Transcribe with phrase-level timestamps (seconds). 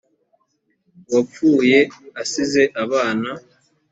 [1.07, 1.79] uwapfuye
[2.21, 3.29] asize abana.